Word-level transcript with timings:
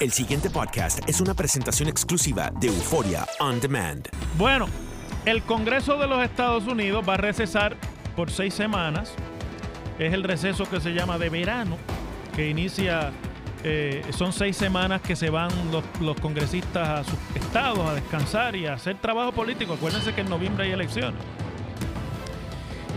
El 0.00 0.10
siguiente 0.10 0.50
podcast 0.50 1.08
es 1.08 1.20
una 1.20 1.34
presentación 1.34 1.88
exclusiva 1.88 2.50
de 2.58 2.66
Euforia 2.66 3.26
On 3.38 3.60
Demand. 3.60 4.08
Bueno, 4.36 4.66
el 5.24 5.42
Congreso 5.42 5.96
de 5.96 6.08
los 6.08 6.22
Estados 6.24 6.66
Unidos 6.66 7.04
va 7.08 7.14
a 7.14 7.16
recesar 7.16 7.76
por 8.16 8.28
seis 8.32 8.54
semanas. 8.54 9.14
Es 10.00 10.12
el 10.12 10.24
receso 10.24 10.68
que 10.68 10.80
se 10.80 10.94
llama 10.94 11.16
de 11.16 11.30
verano, 11.30 11.78
que 12.34 12.50
inicia, 12.50 13.12
eh, 13.62 14.04
son 14.10 14.32
seis 14.32 14.56
semanas 14.56 15.00
que 15.00 15.14
se 15.14 15.30
van 15.30 15.50
los, 15.70 15.84
los 16.00 16.18
congresistas 16.20 16.88
a 16.88 17.04
sus 17.04 17.18
estados 17.36 17.78
a 17.78 17.94
descansar 17.94 18.56
y 18.56 18.66
a 18.66 18.74
hacer 18.74 19.00
trabajo 19.00 19.30
político. 19.30 19.74
Acuérdense 19.74 20.12
que 20.12 20.22
en 20.22 20.28
noviembre 20.28 20.64
hay 20.64 20.72
elecciones. 20.72 21.20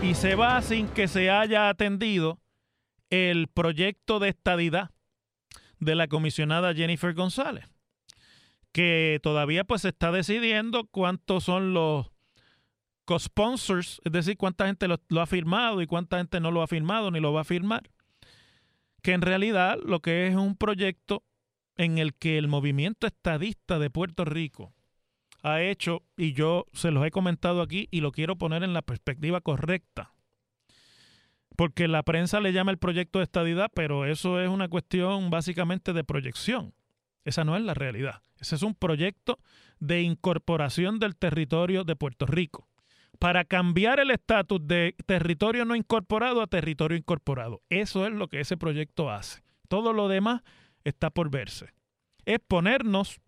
Y 0.02 0.14
se 0.14 0.34
va 0.34 0.60
sin 0.62 0.88
que 0.88 1.06
se 1.06 1.30
haya 1.30 1.68
atendido 1.68 2.40
el 3.08 3.46
proyecto 3.46 4.18
de 4.18 4.30
estadidad 4.30 4.90
de 5.80 5.94
la 5.94 6.08
comisionada 6.08 6.74
Jennifer 6.74 7.14
González, 7.14 7.66
que 8.72 9.20
todavía 9.22 9.64
pues 9.64 9.82
se 9.82 9.88
está 9.88 10.12
decidiendo 10.12 10.86
cuántos 10.86 11.44
son 11.44 11.74
los 11.74 12.10
co-sponsors, 13.04 14.00
es 14.04 14.12
decir, 14.12 14.36
cuánta 14.36 14.66
gente 14.66 14.86
lo, 14.86 15.00
lo, 15.08 15.20
ha 15.20 15.26
firmado 15.26 15.80
y 15.80 15.86
cuánta 15.86 16.18
gente 16.18 16.40
no 16.40 16.50
lo 16.50 16.62
ha 16.62 16.66
firmado 16.66 17.10
ni 17.10 17.20
lo 17.20 17.32
va 17.32 17.40
a 17.40 17.44
firmar. 17.44 17.90
Que 19.02 19.12
en 19.12 19.22
realidad 19.22 19.78
lo 19.82 20.00
que 20.00 20.26
es 20.26 20.34
un 20.34 20.56
proyecto 20.56 21.24
en 21.76 21.96
el 21.98 22.14
que 22.14 22.36
el 22.36 22.48
movimiento 22.48 23.06
estadista 23.06 23.78
de 23.78 23.88
Puerto 23.88 24.24
Rico 24.24 24.74
ha 25.42 25.62
hecho, 25.62 26.02
y 26.16 26.32
yo 26.32 26.66
se 26.72 26.90
los 26.90 27.06
he 27.06 27.10
comentado 27.10 27.62
aquí 27.62 27.88
y 27.90 28.00
lo 28.00 28.12
quiero 28.12 28.36
poner 28.36 28.62
en 28.64 28.74
la 28.74 28.82
perspectiva 28.82 29.40
correcta, 29.40 30.12
porque 31.58 31.88
la 31.88 32.04
prensa 32.04 32.38
le 32.38 32.52
llama 32.52 32.70
el 32.70 32.78
proyecto 32.78 33.18
de 33.18 33.24
estadidad, 33.24 33.68
pero 33.74 34.06
eso 34.06 34.40
es 34.40 34.48
una 34.48 34.68
cuestión 34.68 35.28
básicamente 35.28 35.92
de 35.92 36.04
proyección. 36.04 36.72
Esa 37.24 37.42
no 37.42 37.56
es 37.56 37.64
la 37.64 37.74
realidad. 37.74 38.22
Ese 38.38 38.54
es 38.54 38.62
un 38.62 38.76
proyecto 38.76 39.40
de 39.80 40.02
incorporación 40.02 41.00
del 41.00 41.16
territorio 41.16 41.82
de 41.82 41.96
Puerto 41.96 42.26
Rico 42.26 42.68
para 43.18 43.44
cambiar 43.44 43.98
el 43.98 44.12
estatus 44.12 44.64
de 44.68 44.94
territorio 45.04 45.64
no 45.64 45.74
incorporado 45.74 46.42
a 46.42 46.46
territorio 46.46 46.96
incorporado. 46.96 47.60
Eso 47.70 48.06
es 48.06 48.12
lo 48.12 48.28
que 48.28 48.38
ese 48.38 48.56
proyecto 48.56 49.10
hace. 49.10 49.42
Todo 49.66 49.92
lo 49.92 50.06
demás 50.06 50.42
está 50.84 51.10
por 51.10 51.28
verse. 51.28 51.74
Es 52.24 52.38
ponernos 52.38 53.20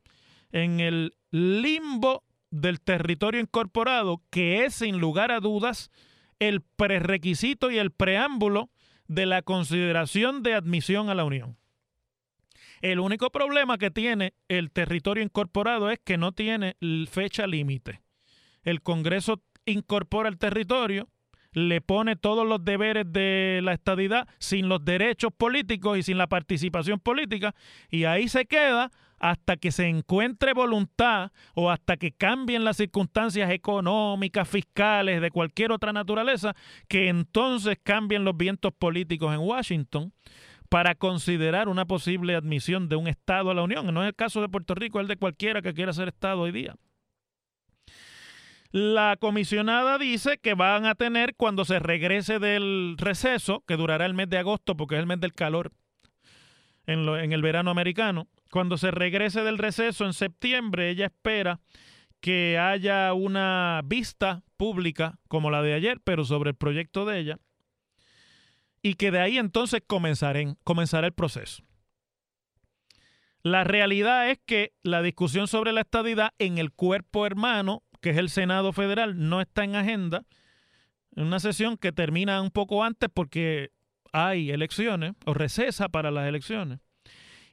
en 0.52 0.78
el 0.78 1.16
limbo 1.32 2.22
del 2.52 2.80
territorio 2.80 3.40
incorporado, 3.40 4.22
que 4.30 4.66
es 4.66 4.76
sin 4.76 5.00
lugar 5.00 5.32
a 5.32 5.40
dudas 5.40 5.90
el 6.40 6.62
prerequisito 6.62 7.70
y 7.70 7.78
el 7.78 7.92
preámbulo 7.92 8.70
de 9.06 9.26
la 9.26 9.42
consideración 9.42 10.42
de 10.42 10.54
admisión 10.54 11.08
a 11.08 11.14
la 11.14 11.24
Unión. 11.24 11.56
El 12.80 12.98
único 12.98 13.30
problema 13.30 13.76
que 13.76 13.90
tiene 13.90 14.34
el 14.48 14.70
territorio 14.70 15.22
incorporado 15.22 15.90
es 15.90 15.98
que 15.98 16.16
no 16.16 16.32
tiene 16.32 16.76
fecha 17.10 17.46
límite. 17.46 18.00
El 18.62 18.82
Congreso 18.82 19.42
incorpora 19.66 20.28
el 20.28 20.38
territorio, 20.38 21.08
le 21.52 21.80
pone 21.80 22.16
todos 22.16 22.46
los 22.46 22.64
deberes 22.64 23.04
de 23.12 23.60
la 23.62 23.72
estadidad 23.72 24.28
sin 24.38 24.68
los 24.68 24.84
derechos 24.84 25.32
políticos 25.36 25.98
y 25.98 26.02
sin 26.02 26.16
la 26.16 26.28
participación 26.28 27.00
política, 27.00 27.54
y 27.90 28.04
ahí 28.04 28.28
se 28.28 28.46
queda 28.46 28.90
hasta 29.20 29.56
que 29.56 29.70
se 29.70 29.86
encuentre 29.86 30.54
voluntad 30.54 31.30
o 31.54 31.70
hasta 31.70 31.96
que 31.98 32.10
cambien 32.10 32.64
las 32.64 32.78
circunstancias 32.78 33.50
económicas, 33.50 34.48
fiscales, 34.48 35.20
de 35.20 35.30
cualquier 35.30 35.72
otra 35.72 35.92
naturaleza, 35.92 36.56
que 36.88 37.08
entonces 37.08 37.78
cambien 37.82 38.24
los 38.24 38.36
vientos 38.36 38.72
políticos 38.72 39.32
en 39.34 39.40
Washington 39.40 40.12
para 40.70 40.94
considerar 40.94 41.68
una 41.68 41.84
posible 41.84 42.34
admisión 42.34 42.88
de 42.88 42.96
un 42.96 43.08
Estado 43.08 43.50
a 43.50 43.54
la 43.54 43.62
Unión. 43.62 43.92
No 43.92 44.02
es 44.02 44.08
el 44.08 44.14
caso 44.14 44.40
de 44.40 44.48
Puerto 44.48 44.74
Rico, 44.74 44.98
es 44.98 45.04
el 45.04 45.08
de 45.08 45.16
cualquiera 45.16 45.60
que 45.60 45.74
quiera 45.74 45.92
ser 45.92 46.08
Estado 46.08 46.40
hoy 46.40 46.52
día. 46.52 46.76
La 48.72 49.16
comisionada 49.18 49.98
dice 49.98 50.38
que 50.38 50.54
van 50.54 50.86
a 50.86 50.94
tener 50.94 51.34
cuando 51.34 51.64
se 51.64 51.80
regrese 51.80 52.38
del 52.38 52.94
receso, 52.98 53.64
que 53.66 53.76
durará 53.76 54.06
el 54.06 54.14
mes 54.14 54.30
de 54.30 54.38
agosto 54.38 54.76
porque 54.76 54.94
es 54.94 55.00
el 55.00 55.08
mes 55.08 55.20
del 55.20 55.34
calor 55.34 55.72
en, 56.92 57.32
el 57.32 57.42
verano 57.42 57.70
americano, 57.70 58.28
cuando 58.50 58.76
se 58.76 58.90
regrese 58.90 59.42
del 59.42 59.58
receso 59.58 60.04
en 60.04 60.12
septiembre, 60.12 60.90
ella 60.90 61.06
espera 61.06 61.60
que 62.20 62.58
haya 62.58 63.12
una 63.14 63.80
vista 63.84 64.42
pública 64.56 65.18
como 65.28 65.50
la 65.50 65.62
de 65.62 65.74
ayer, 65.74 66.00
pero 66.02 66.24
sobre 66.24 66.50
el 66.50 66.56
proyecto 66.56 67.04
de 67.04 67.18
ella, 67.18 67.38
y 68.82 68.94
que 68.94 69.10
de 69.10 69.20
ahí 69.20 69.38
entonces 69.38 69.82
comenzarán, 69.86 70.56
comenzará 70.64 71.06
el 71.06 71.12
proceso. 71.12 71.62
La 73.42 73.64
realidad 73.64 74.30
es 74.30 74.38
que 74.44 74.72
la 74.82 75.00
discusión 75.00 75.48
sobre 75.48 75.72
la 75.72 75.80
estadidad 75.80 76.32
en 76.38 76.58
el 76.58 76.72
cuerpo 76.72 77.24
hermano, 77.24 77.82
que 78.00 78.10
es 78.10 78.18
el 78.18 78.28
Senado 78.28 78.72
Federal, 78.72 79.28
no 79.28 79.40
está 79.40 79.64
en 79.64 79.76
agenda. 79.76 80.26
En 81.16 81.24
una 81.24 81.40
sesión 81.40 81.78
que 81.78 81.92
termina 81.92 82.42
un 82.42 82.50
poco 82.50 82.84
antes 82.84 83.08
porque 83.12 83.70
hay 84.12 84.50
elecciones 84.50 85.12
o 85.24 85.34
recesa 85.34 85.88
para 85.88 86.10
las 86.10 86.28
elecciones 86.28 86.80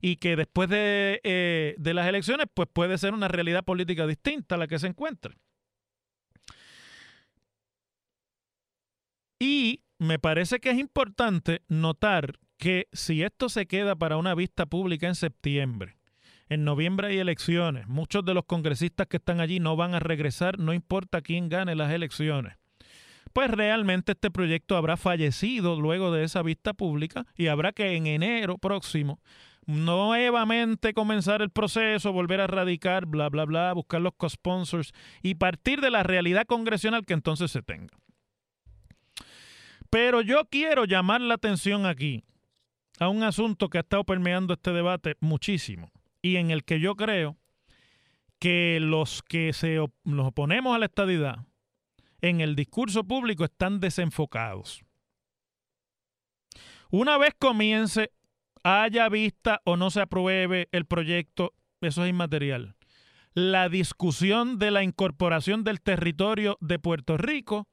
y 0.01 0.18
que 0.18 0.35
después 0.35 0.69
de, 0.69 1.19
eh, 1.23 1.75
de 1.78 1.94
las 1.94 2.07
elecciones 2.07 2.47
pues 2.53 2.68
puede 2.72 2.97
ser 2.97 3.13
una 3.13 3.28
realidad 3.28 3.63
política 3.63 4.06
distinta 4.06 4.56
a 4.56 4.57
la 4.57 4.67
que 4.67 4.79
se 4.79 4.88
encuentra. 4.88 5.35
Y 9.40 9.81
me 10.00 10.19
parece 10.19 10.59
que 10.59 10.72
es 10.72 10.78
importante 10.78 11.62
notar 11.67 12.40
que 12.57 12.88
si 12.91 13.23
esto 13.23 13.50
se 13.50 13.67
queda 13.67 13.96
para 13.96 14.17
una 14.17 14.34
vista 14.34 14.66
pública 14.66 15.07
en 15.07 15.16
septiembre, 15.16 15.97
en 16.49 16.64
noviembre 16.64 17.09
hay 17.09 17.20
elecciones, 17.20 17.87
muchos 17.87 18.23
de 18.26 18.34
los 18.34 18.46
congresistas 18.46 19.08
que 19.08 19.17
están 19.17 19.40
allí 19.40 19.59
no 19.59 19.76
van 19.76 19.93
a 19.93 19.99
regresar, 19.99 20.59
no 20.59 20.73
importa 20.73 21.22
quién 21.22 21.49
gane 21.49 21.76
las 21.76 21.91
elecciones. 21.91 22.58
Pues 23.37 23.51
realmente 23.51 24.13
este 24.13 24.31
proyecto 24.31 24.75
habrá 24.75 24.97
fallecido 24.97 25.79
luego 25.79 26.11
de 26.11 26.23
esa 26.23 26.41
vista 26.41 26.73
pública 26.73 27.28
y 27.35 27.49
habrá 27.49 27.72
que 27.72 27.95
en 27.95 28.07
enero 28.07 28.57
próximo 28.57 29.19
nuevamente 29.67 30.91
comenzar 30.95 31.43
el 31.43 31.51
proceso, 31.51 32.11
volver 32.11 32.41
a 32.41 32.47
radicar, 32.47 33.05
bla, 33.05 33.29
bla, 33.29 33.45
bla, 33.45 33.73
buscar 33.73 34.01
los 34.01 34.13
co-sponsors 34.17 34.91
y 35.22 35.35
partir 35.35 35.81
de 35.81 35.91
la 35.91 36.01
realidad 36.01 36.47
congresional 36.47 37.05
que 37.05 37.13
entonces 37.13 37.51
se 37.51 37.61
tenga. 37.61 37.95
Pero 39.91 40.22
yo 40.22 40.45
quiero 40.49 40.85
llamar 40.85 41.22
la 41.22 41.35
atención 41.35 41.85
aquí 41.85 42.23
a 42.99 43.07
un 43.07 43.22
asunto 43.22 43.69
que 43.69 43.78
ha 43.78 43.81
estado 43.81 44.03
permeando 44.03 44.55
este 44.55 44.72
debate 44.72 45.16
muchísimo 45.19 45.91
y 46.23 46.37
en 46.37 46.49
el 46.49 46.63
que 46.63 46.79
yo 46.79 46.95
creo 46.95 47.37
que 48.39 48.79
los 48.81 49.22
que 49.22 49.53
se 49.53 49.78
nos 50.05 50.25
oponemos 50.25 50.75
a 50.75 50.79
la 50.79 50.85
estadidad 50.87 51.45
en 52.22 52.41
el 52.41 52.55
discurso 52.55 53.03
público 53.03 53.46
están 53.46 53.79
desenfocados. 53.79 54.84
Una 56.90 57.17
vez 57.17 57.34
comience 57.37 58.11
haya 58.64 59.09
vista 59.09 59.61
o 59.66 59.78
no 59.78 59.91
se 59.91 60.02
apruebe 60.02 60.67
el 60.72 60.85
proyecto, 60.85 61.53
eso 61.81 62.03
es 62.03 62.09
inmaterial. 62.09 62.75
La 63.34 63.69
discusión 63.69 64.58
de 64.58 64.72
la 64.72 64.84
incorporación 64.84 65.64
del 65.64 65.81
territorio 65.81 66.58
de 66.59 66.79
Puerto 66.79 67.17
Rico 67.17 67.67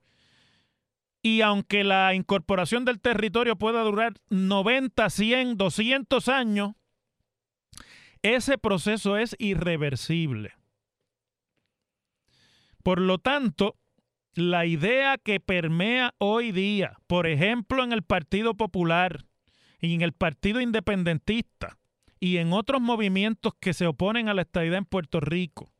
y 1.23 1.41
aunque 1.41 1.85
la 1.85 2.15
incorporación 2.15 2.85
del 2.85 3.01
territorio 3.01 3.57
pueda 3.57 3.83
durar 3.83 4.13
90, 4.29 5.09
100, 5.09 5.57
200 5.57 6.29
años, 6.29 6.75
ese 8.21 8.59
proceso 8.59 9.17
es 9.17 9.35
irreversible. 9.39 10.53
Por 12.83 13.01
lo 13.01 13.17
tanto, 13.19 13.77
la 14.35 14.67
idea 14.67 15.19
que 15.19 15.41
permea 15.41 16.15
hoy 16.19 16.53
día, 16.53 16.99
por 17.07 17.27
ejemplo, 17.27 17.85
en 17.85 17.93
el 17.93 18.03
Partido 18.03 18.55
Popular 18.55 19.25
y 19.81 19.95
en 19.95 20.03
el 20.03 20.13
Partido 20.13 20.61
Independentista 20.61 21.79
y 22.21 22.39
en 22.39 22.53
otros 22.53 22.81
movimientos 22.81 23.53
que 23.61 23.75
se 23.75 23.87
oponen 23.87 24.29
a 24.29 24.35
la 24.35 24.43
estadidad 24.43 24.79
en 24.79 24.85
Puerto 24.85 25.21
Rico, 25.21 25.71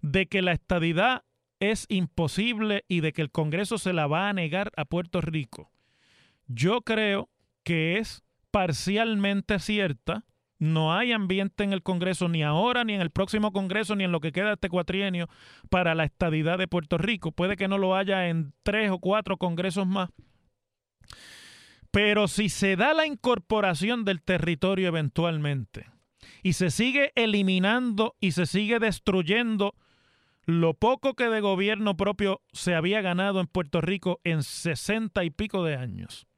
de 0.00 0.26
que 0.26 0.42
la 0.42 0.52
estadidad 0.52 1.24
es 1.60 1.86
imposible 1.88 2.84
y 2.88 3.00
de 3.00 3.12
que 3.12 3.22
el 3.22 3.30
Congreso 3.30 3.78
se 3.78 3.92
la 3.92 4.06
va 4.06 4.28
a 4.28 4.32
negar 4.32 4.72
a 4.76 4.84
Puerto 4.84 5.20
Rico, 5.20 5.70
yo 6.46 6.82
creo 6.82 7.30
que 7.62 7.98
es 7.98 8.22
parcialmente 8.50 9.58
cierta. 9.58 10.24
No 10.62 10.94
hay 10.94 11.10
ambiente 11.10 11.64
en 11.64 11.72
el 11.72 11.82
Congreso 11.82 12.28
ni 12.28 12.44
ahora, 12.44 12.84
ni 12.84 12.92
en 12.92 13.00
el 13.00 13.10
próximo 13.10 13.52
Congreso, 13.52 13.96
ni 13.96 14.04
en 14.04 14.12
lo 14.12 14.20
que 14.20 14.30
queda 14.30 14.52
este 14.52 14.68
cuatrienio 14.68 15.28
para 15.70 15.96
la 15.96 16.04
estadidad 16.04 16.56
de 16.56 16.68
Puerto 16.68 16.98
Rico. 16.98 17.32
Puede 17.32 17.56
que 17.56 17.66
no 17.66 17.78
lo 17.78 17.96
haya 17.96 18.28
en 18.28 18.52
tres 18.62 18.92
o 18.92 19.00
cuatro 19.00 19.38
congresos 19.38 19.88
más. 19.88 20.10
Pero 21.90 22.28
si 22.28 22.48
se 22.48 22.76
da 22.76 22.94
la 22.94 23.08
incorporación 23.08 24.04
del 24.04 24.22
territorio 24.22 24.86
eventualmente 24.86 25.90
y 26.44 26.52
se 26.52 26.70
sigue 26.70 27.10
eliminando 27.16 28.14
y 28.20 28.30
se 28.30 28.46
sigue 28.46 28.78
destruyendo 28.78 29.74
lo 30.44 30.74
poco 30.74 31.14
que 31.14 31.28
de 31.28 31.40
gobierno 31.40 31.96
propio 31.96 32.40
se 32.52 32.76
había 32.76 33.00
ganado 33.00 33.40
en 33.40 33.48
Puerto 33.48 33.80
Rico 33.80 34.20
en 34.22 34.44
sesenta 34.44 35.24
y 35.24 35.30
pico 35.30 35.64
de 35.64 35.74
años. 35.74 36.28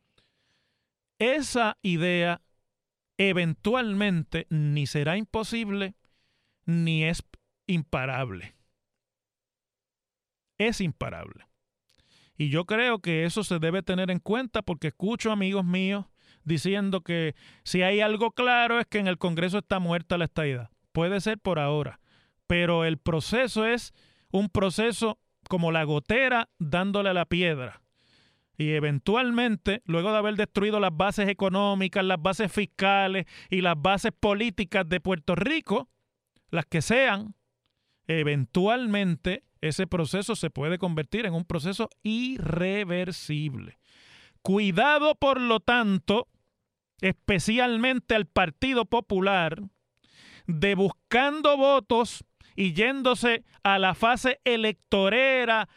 Esa 1.19 1.77
idea 1.83 2.41
eventualmente 3.19 4.47
ni 4.51 4.87
será 4.87 5.17
imposible 5.17 5.95
ni 6.67 7.05
es 7.05 7.23
imparable. 7.67 8.55
Es 10.59 10.81
imparable. 10.81 11.47
Y 12.37 12.49
yo 12.49 12.65
creo 12.65 12.99
que 13.01 13.25
eso 13.25 13.45
se 13.45 13.59
debe 13.59 13.83
tener 13.83 14.11
en 14.11 14.19
cuenta 14.19 14.63
porque 14.63 14.89
escucho 14.89 15.31
amigos 15.31 15.65
míos 15.65 16.07
diciendo 16.43 17.03
que 17.03 17.35
si 17.63 17.83
hay 17.83 18.01
algo 18.01 18.33
claro 18.33 18.81
es 18.81 18.87
que 18.87 18.99
en 18.99 19.07
el 19.07 19.19
Congreso 19.19 19.59
está 19.59 19.79
muerta 19.79 20.19
la 20.19 20.25
estadidad. 20.27 20.71
Puede 20.93 21.21
ser 21.21 21.39
por 21.39 21.59
ahora, 21.59 22.01
pero 22.47 22.85
el 22.85 22.99
proceso 22.99 23.67
es 23.67 23.93
un 24.31 24.49
proceso 24.49 25.19
como 25.49 25.73
la 25.73 25.85
gotera 25.85 26.49
dándole 26.59 27.11
a 27.11 27.15
la 27.15 27.27
piedra. 27.27 27.84
Y 28.57 28.71
eventualmente, 28.73 29.83
luego 29.85 30.13
de 30.13 30.19
haber 30.19 30.37
destruido 30.37 30.79
las 30.79 30.97
bases 30.97 31.29
económicas, 31.29 32.05
las 32.05 32.23
bases 32.23 32.53
fiscales 32.53 33.27
y 33.51 33.61
las 33.61 33.81
bases 33.81 34.13
políticas 34.19 34.89
de 34.89 35.01
Puerto 35.01 35.35
Rico, 35.35 35.89
las 36.51 36.67
que 36.67 36.81
sean, 36.81 37.35
eventualmente 38.07 39.43
ese 39.61 39.87
proceso 39.87 40.37
se 40.37 40.51
puede 40.51 40.79
convertir 40.79 41.27
en 41.27 41.35
un 41.35 41.45
proceso 41.45 41.89
irreversible. 42.03 43.79
Cuidado, 44.43 45.15
por 45.15 45.41
lo 45.41 45.61
tanto, 45.61 46.29
especialmente 47.01 48.15
al 48.15 48.27
Partido 48.27 48.85
Popular, 48.85 49.63
de 50.47 50.75
buscando 50.75 51.57
votos 51.57 52.25
y 52.55 52.75
yéndose 52.75 53.45
a 53.63 53.79
la 53.79 53.95
fase 53.95 54.41
electorera 54.45 55.69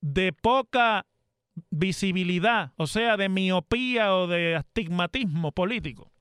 de 0.00 0.32
poca 0.32 1.06
visibilidad, 1.70 2.72
o 2.76 2.86
sea, 2.86 3.16
de 3.16 3.28
miopía 3.28 4.14
o 4.14 4.26
de 4.26 4.56
astigmatismo 4.56 5.52
político. 5.52 6.12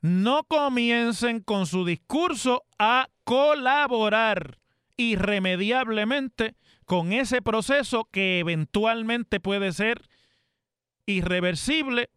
No 0.00 0.44
comiencen 0.44 1.40
con 1.40 1.66
su 1.66 1.84
discurso 1.84 2.64
a 2.78 3.08
colaborar 3.24 4.58
irremediablemente 4.96 6.54
con 6.84 7.12
ese 7.12 7.42
proceso 7.42 8.08
que 8.10 8.38
eventualmente 8.38 9.40
puede 9.40 9.72
ser 9.72 10.02
irreversible 11.06 12.10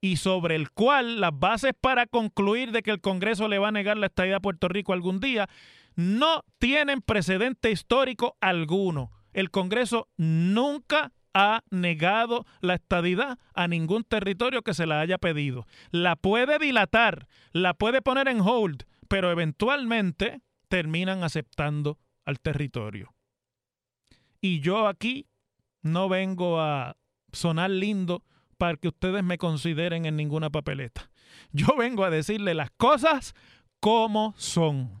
y 0.00 0.16
sobre 0.16 0.54
el 0.54 0.70
cual 0.70 1.20
las 1.20 1.38
bases 1.38 1.72
para 1.78 2.06
concluir 2.06 2.72
de 2.72 2.82
que 2.82 2.90
el 2.90 3.00
Congreso 3.00 3.48
le 3.48 3.58
va 3.58 3.68
a 3.68 3.72
negar 3.72 3.96
la 3.96 4.06
estadía 4.06 4.36
a 4.36 4.40
Puerto 4.40 4.68
Rico 4.68 4.92
algún 4.92 5.20
día 5.20 5.48
no 5.98 6.44
tienen 6.58 7.02
precedente 7.02 7.72
histórico 7.72 8.36
alguno. 8.40 9.10
El 9.38 9.52
Congreso 9.52 10.08
nunca 10.16 11.12
ha 11.32 11.62
negado 11.70 12.44
la 12.60 12.74
estadidad 12.74 13.38
a 13.54 13.68
ningún 13.68 14.02
territorio 14.02 14.62
que 14.62 14.74
se 14.74 14.84
la 14.84 14.98
haya 14.98 15.16
pedido. 15.16 15.64
La 15.92 16.16
puede 16.16 16.58
dilatar, 16.58 17.28
la 17.52 17.74
puede 17.74 18.02
poner 18.02 18.26
en 18.26 18.40
hold, 18.40 18.82
pero 19.06 19.30
eventualmente 19.30 20.40
terminan 20.66 21.22
aceptando 21.22 22.00
al 22.24 22.40
territorio. 22.40 23.14
Y 24.40 24.58
yo 24.58 24.88
aquí 24.88 25.28
no 25.82 26.08
vengo 26.08 26.60
a 26.60 26.96
sonar 27.32 27.70
lindo 27.70 28.24
para 28.56 28.76
que 28.76 28.88
ustedes 28.88 29.22
me 29.22 29.38
consideren 29.38 30.04
en 30.04 30.16
ninguna 30.16 30.50
papeleta. 30.50 31.12
Yo 31.52 31.76
vengo 31.78 32.02
a 32.02 32.10
decirle 32.10 32.54
las 32.54 32.72
cosas 32.72 33.36
como 33.78 34.34
son. 34.36 35.00